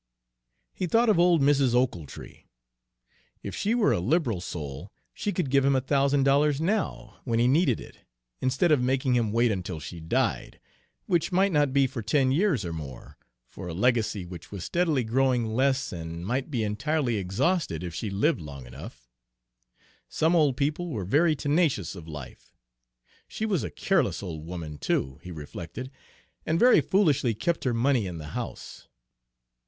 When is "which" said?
11.05-11.31, 14.25-14.51